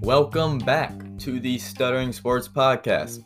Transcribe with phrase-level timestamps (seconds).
[0.00, 3.22] Welcome back to the Stuttering Sports Podcast.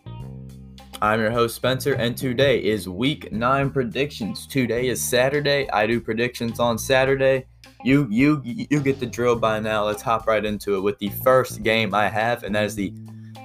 [1.01, 4.49] I'm your host Spencer, and today is week nine predictions.
[4.49, 5.71] Today is Saturday.
[5.71, 7.47] I do predictions on Saturday.
[7.85, 9.85] You you you get the drill by now.
[9.85, 12.93] Let's hop right into it with the first game I have, and that is the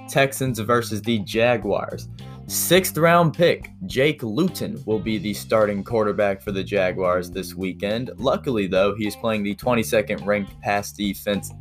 [0.08, 2.08] Texans versus the Jaguars.
[2.48, 8.10] Sixth round pick Jake Luton will be the starting quarterback for the Jaguars this weekend.
[8.16, 11.52] Luckily, though, he is playing the 22nd ranked pass defense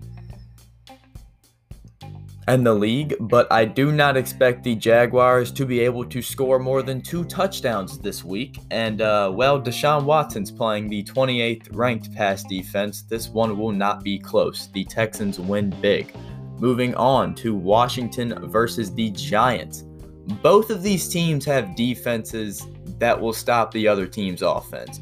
[2.48, 6.58] and the league, but I do not expect the Jaguars to be able to score
[6.58, 8.58] more than two touchdowns this week.
[8.72, 13.02] And, uh, well, Deshaun Watson's playing the 28th ranked pass defense.
[13.02, 14.70] This one will not be close.
[14.72, 16.16] The Texans win big.
[16.60, 19.84] Moving on to Washington versus the Giants.
[20.42, 22.68] Both of these teams have defenses
[23.00, 25.00] that will stop the other team's offense.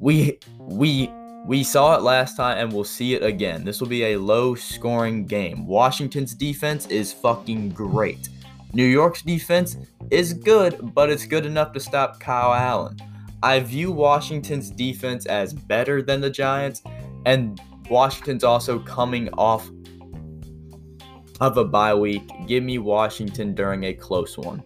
[0.00, 1.10] We we
[1.46, 3.64] we saw it last time and we'll see it again.
[3.64, 5.66] This will be a low scoring game.
[5.66, 8.28] Washington's defense is fucking great.
[8.72, 9.76] New York's defense
[10.10, 12.98] is good, but it's good enough to stop Kyle Allen.
[13.42, 16.82] I view Washington's defense as better than the Giants,
[17.26, 19.70] and Washington's also coming off
[21.40, 22.28] of a bye week.
[22.46, 24.62] Give me Washington during a close one.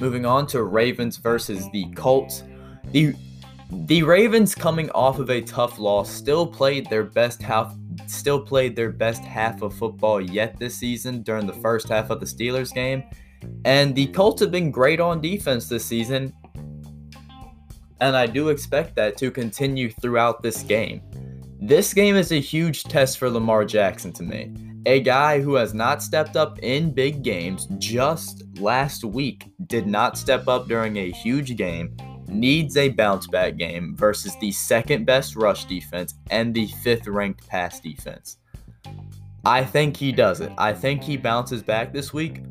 [0.00, 2.42] Moving on to Ravens versus the Colts.
[2.92, 3.14] The
[3.70, 7.74] the Ravens coming off of a tough loss still played their best half
[8.06, 12.20] still played their best half of football yet this season during the first half of
[12.20, 13.02] the Steelers game.
[13.64, 16.32] And the Colts have been great on defense this season.
[18.00, 21.02] And I do expect that to continue throughout this game.
[21.60, 24.52] This game is a huge test for Lamar Jackson to me.
[24.86, 30.16] A guy who has not stepped up in big games just last week did not
[30.16, 31.96] step up during a huge game
[32.28, 37.44] needs a bounce back game versus the second best rush defense and the fifth ranked
[37.48, 38.38] pass defense.
[39.44, 40.52] I think he does it.
[40.56, 42.42] I think he bounces back this week.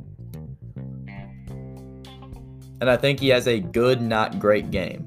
[2.82, 5.05] And I think he has a good, not great game.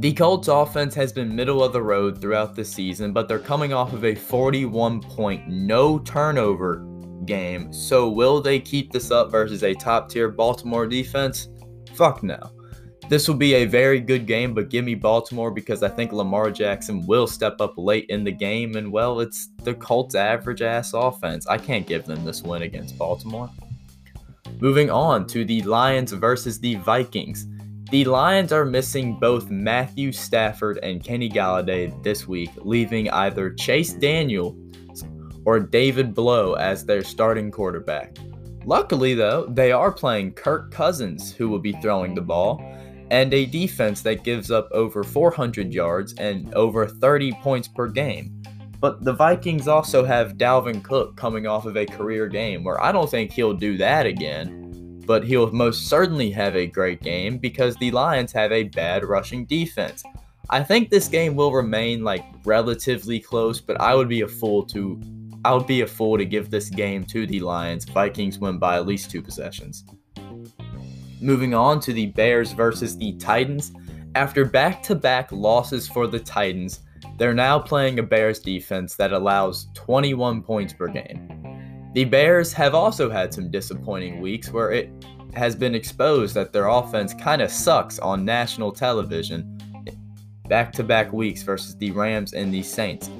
[0.00, 3.72] The Colts offense has been middle of the road throughout the season, but they're coming
[3.72, 6.86] off of a 41 point no turnover
[7.24, 7.72] game.
[7.72, 11.48] So will they keep this up versus a top tier Baltimore defense?
[11.96, 12.38] Fuck no.
[13.08, 16.52] This will be a very good game, but give me Baltimore because I think Lamar
[16.52, 18.76] Jackson will step up late in the game.
[18.76, 21.44] And, well, it's the Colts' average ass offense.
[21.48, 23.50] I can't give them this win against Baltimore.
[24.60, 27.48] Moving on to the Lions versus the Vikings.
[27.90, 33.94] The Lions are missing both Matthew Stafford and Kenny Golladay this week, leaving either Chase
[33.94, 34.54] Daniel
[35.46, 38.18] or David Blough as their starting quarterback.
[38.66, 42.62] Luckily, though, they are playing Kirk Cousins, who will be throwing the ball
[43.10, 48.42] and a defense that gives up over 400 yards and over 30 points per game.
[48.80, 52.92] But the Vikings also have Dalvin Cook coming off of a career game where I
[52.92, 54.67] don't think he'll do that again,
[55.08, 59.46] but he'll most certainly have a great game because the Lions have a bad rushing
[59.46, 60.04] defense.
[60.50, 64.66] I think this game will remain like relatively close, but I would be a fool
[64.66, 65.00] to
[65.46, 67.86] I would be a fool to give this game to the Lions.
[67.86, 69.84] Vikings win by at least two possessions.
[71.22, 73.72] Moving on to the Bears versus the Titans.
[74.14, 76.80] After back to back losses for the Titans,
[77.16, 81.37] they're now playing a Bears defense that allows 21 points per game.
[81.98, 84.88] The Bears have also had some disappointing weeks where it
[85.34, 89.58] has been exposed that their offense kind of sucks on national television
[90.48, 93.10] back to back weeks versus the Rams and the Saints.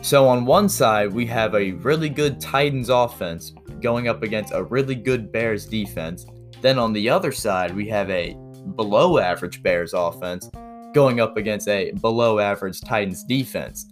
[0.00, 4.62] So, on one side, we have a really good Titans offense going up against a
[4.62, 6.26] really good Bears defense,
[6.60, 8.36] then on the other side, we have a
[8.76, 10.48] below average Bears offense
[10.94, 13.90] going up against a below average Titans defense.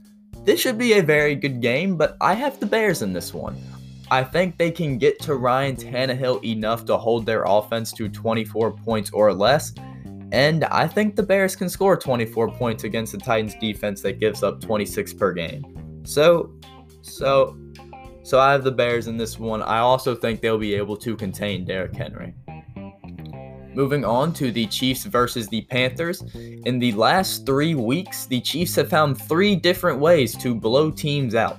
[0.48, 3.54] This should be a very good game, but I have the Bears in this one.
[4.10, 8.72] I think they can get to Ryan Tannehill enough to hold their offense to 24
[8.78, 9.74] points or less,
[10.32, 14.42] and I think the Bears can score 24 points against the Titans defense that gives
[14.42, 16.00] up 26 per game.
[16.06, 16.54] So,
[17.02, 17.54] so,
[18.22, 19.60] so I have the Bears in this one.
[19.60, 22.32] I also think they'll be able to contain Derrick Henry.
[23.78, 26.22] Moving on to the Chiefs versus the Panthers.
[26.34, 31.36] In the last three weeks, the Chiefs have found three different ways to blow teams
[31.36, 31.58] out,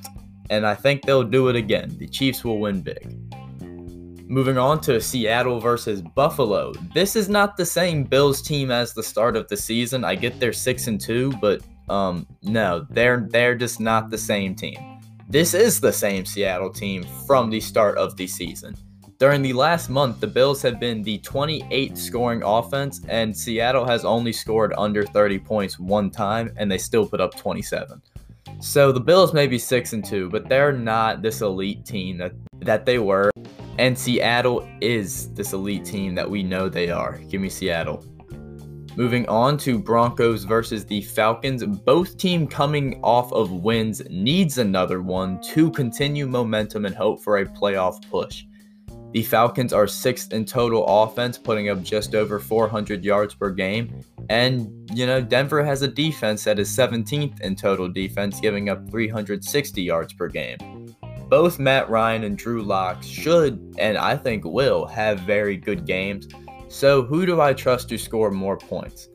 [0.50, 1.95] and I think they'll do it again.
[1.98, 3.16] The Chiefs will win big.
[4.30, 6.74] Moving on to Seattle versus Buffalo.
[6.94, 10.04] This is not the same Bills team as the start of the season.
[10.04, 14.56] I get they're 6 and 2, but um no, they're they're just not the same
[14.56, 15.00] team.
[15.30, 18.75] This is the same Seattle team from the start of the season.
[19.19, 24.06] During the last month, the Bills have been the 28th scoring offense, and Seattle has
[24.06, 28.01] only scored under 30 points one time, and they still put up 27.
[28.62, 32.31] So the Bills may be 6 and 2, but they're not this elite team that,
[32.60, 33.30] that they were.
[33.77, 37.18] And Seattle is this elite team that we know they are.
[37.27, 38.06] Give me Seattle.
[38.95, 41.65] Moving on to Broncos versus the Falcons.
[41.65, 47.39] Both team coming off of wins needs another one to continue momentum and hope for
[47.39, 48.45] a playoff push.
[49.12, 54.04] The Falcons are sixth in total offense, putting up just over 400 yards per game.
[54.30, 58.88] And, you know, Denver has a defense that is 17th in total defense, giving up
[58.92, 60.96] 360 yards per game.
[61.28, 66.28] Both Matt Ryan and Drew Lock should, and I think will, have very good games.
[66.68, 69.10] So, who do I trust to score more points?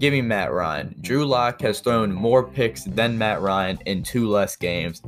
[0.00, 0.94] Give me Matt Ryan.
[1.00, 5.02] Drew Lock has thrown more picks than Matt Ryan in two less games.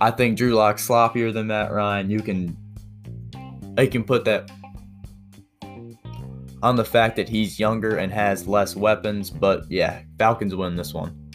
[0.00, 2.10] I think Drew Lock's sloppier than Matt Ryan.
[2.10, 2.56] You can
[3.76, 4.50] I can put that
[6.62, 10.94] on the fact that he's younger and has less weapons, but yeah, Falcons win this
[10.94, 11.30] one.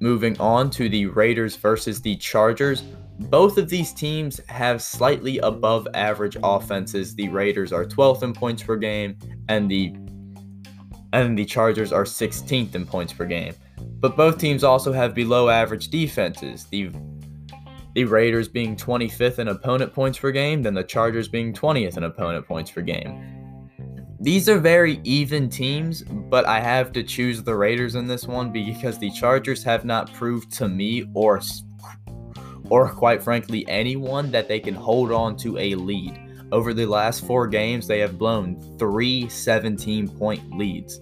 [0.00, 2.82] Moving on to the Raiders versus the Chargers.
[3.18, 7.14] Both of these teams have slightly above average offenses.
[7.14, 9.16] The Raiders are 12th in points per game
[9.48, 9.94] and the
[11.14, 13.54] and the Chargers are 16th in points per game.
[14.00, 16.64] But both teams also have below average defenses.
[16.64, 16.90] The
[17.94, 22.04] the Raiders being 25th in opponent points per game, then the Chargers being 20th in
[22.04, 23.68] opponent points per game.
[24.20, 28.52] These are very even teams, but I have to choose the Raiders in this one
[28.52, 31.40] because the Chargers have not proved to me or
[32.70, 36.18] or quite frankly anyone that they can hold on to a lead.
[36.52, 41.00] Over the last 4 games, they have blown 3 17-point leads.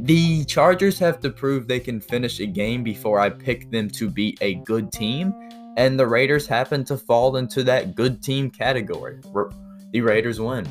[0.00, 4.10] The Chargers have to prove they can finish a game before I pick them to
[4.10, 5.32] beat a good team,
[5.76, 9.18] and the Raiders happen to fall into that good team category.
[9.92, 10.66] The Raiders win.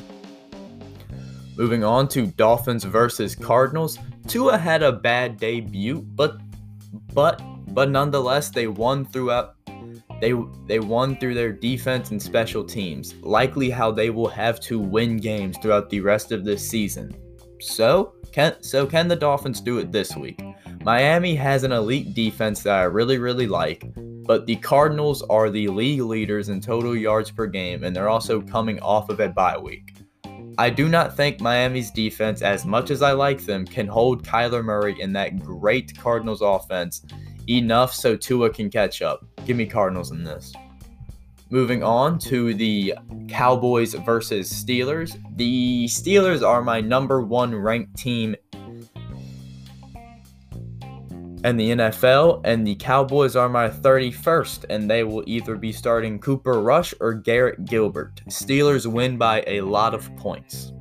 [1.56, 3.98] Moving on to Dolphins versus Cardinals.
[4.26, 6.40] Tua had a bad debut, but
[7.12, 7.42] but
[7.74, 9.56] but nonetheless they won throughout
[10.20, 10.34] they
[10.66, 15.16] they won through their defense and special teams, likely how they will have to win
[15.16, 17.14] games throughout the rest of this season.
[17.60, 20.40] So, can so can the Dolphins do it this week?
[20.84, 23.84] Miami has an elite defense that I really really like,
[24.24, 28.40] but the Cardinals are the league leaders in total yards per game, and they're also
[28.40, 29.94] coming off of a bye week.
[30.58, 34.62] I do not think Miami's defense, as much as I like them, can hold Kyler
[34.62, 37.02] Murray in that great Cardinals offense
[37.48, 39.24] enough so Tua can catch up.
[39.46, 40.52] Give me Cardinals in this.
[41.50, 42.94] Moving on to the
[43.28, 45.18] Cowboys versus Steelers.
[45.36, 48.36] The Steelers are my number one ranked team
[51.44, 56.18] and the NFL, and the Cowboys are my 31st, and they will either be starting
[56.18, 58.22] Cooper Rush or Garrett Gilbert.
[58.28, 60.72] Steelers win by a lot of points.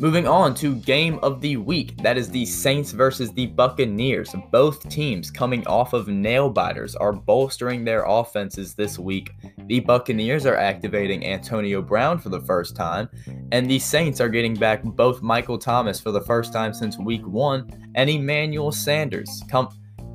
[0.00, 4.32] Moving on to game of the week, that is the Saints versus the Buccaneers.
[4.52, 9.32] Both teams coming off of nail biters are bolstering their offenses this week.
[9.66, 13.08] The Buccaneers are activating Antonio Brown for the first time,
[13.50, 17.26] and the Saints are getting back both Michael Thomas for the first time since week
[17.26, 19.42] one and Emmanuel Sanders.
[19.50, 19.68] Come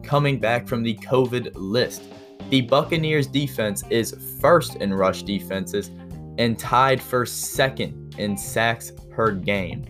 [0.04, 2.04] coming back from the COVID list.
[2.50, 5.90] The Buccaneers defense is first in rush defenses
[6.38, 9.86] and tied for second in sacks per game.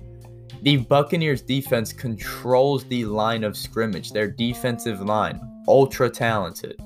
[0.62, 6.80] The Buccaneers defense controls the line of scrimmage, their defensive line, ultra talented.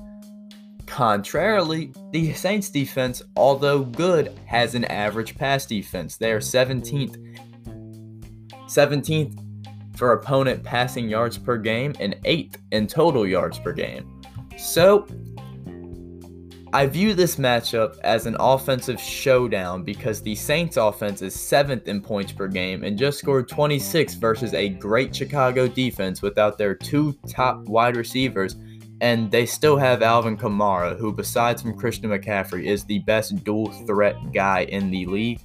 [0.86, 6.16] Contrarily, the Saints defense, although good, has an average pass defense.
[6.16, 7.24] They are 17th
[8.68, 9.47] 17th
[9.98, 14.22] for opponent passing yards per game and 8th in total yards per game.
[14.56, 15.06] So,
[16.72, 22.02] I view this matchup as an offensive showdown because the Saints offense is 7th in
[22.02, 27.16] points per game and just scored 26 versus a great Chicago defense without their two
[27.26, 28.56] top wide receivers
[29.00, 33.70] and they still have Alvin Kamara, who, besides from Christian McCaffrey, is the best dual
[33.86, 35.40] threat guy in the league.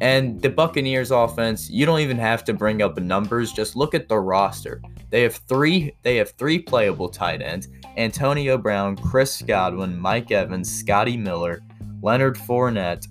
[0.00, 4.08] And the Buccaneers offense, you don't even have to bring up numbers, just look at
[4.08, 4.82] the roster.
[5.10, 7.68] They have three they have three playable tight ends.
[7.96, 11.62] Antonio Brown, Chris Godwin, Mike Evans, Scotty Miller,
[12.02, 13.06] Leonard Fournette,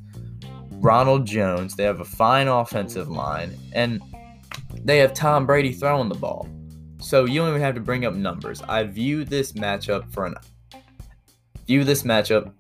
[0.74, 1.75] Ronald Jones.
[1.75, 4.01] They have a fine offensive line and
[4.84, 6.48] they have Tom Brady throwing the ball.
[7.00, 8.62] So you don't even have to bring up numbers.
[8.62, 10.36] I view this matchup for an
[11.65, 12.54] view this matchup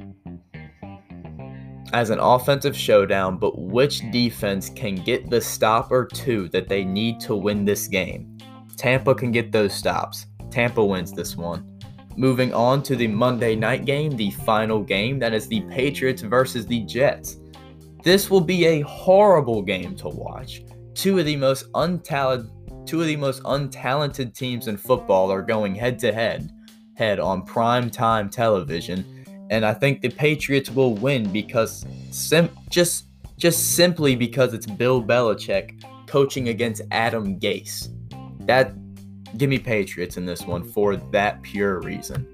[1.95, 4.11] as an offensive showdown, but which hmm.
[4.11, 8.37] defense can get the stop or two that they need to win this game?
[8.75, 10.27] Tampa can get those stops.
[10.51, 11.79] Tampa wins this one.
[12.17, 16.65] Moving on to the Monday night game, the final game, that is the Patriots versus
[16.65, 17.37] the Jets.
[18.03, 20.63] This will be a horrible game to watch.
[20.93, 22.51] Two of the most untalented
[22.85, 26.51] two of the most untalented teams in football are going head to head
[26.93, 29.03] head on prime time television
[29.49, 33.05] and I think the Patriots will win because sim- just
[33.37, 37.89] just simply because it's Bill Belichick coaching against Adam Gase.
[38.45, 38.73] That
[39.37, 42.27] give me Patriots in this one for that pure reason.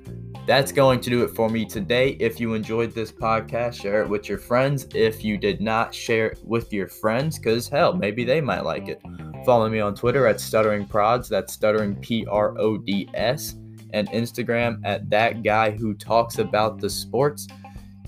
[0.48, 2.18] That's going to do it for me today.
[2.20, 4.88] If you enjoyed this podcast, share it with your friends.
[4.94, 8.88] If you did not, share it with your friends because hell, maybe they might like
[8.88, 9.02] it.
[9.46, 13.56] Follow me on Twitter at Stuttering Prods, that's Stuttering P R O D S,
[13.94, 17.48] and Instagram at That Guy Who Talks About the Sports.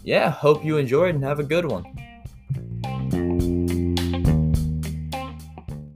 [0.04, 1.86] Yeah, hope you enjoyed and have a good one.